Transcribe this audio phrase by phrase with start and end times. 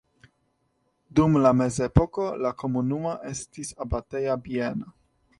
[1.17, 4.89] Dum la mezepoko la komunumo estis abateja bieno.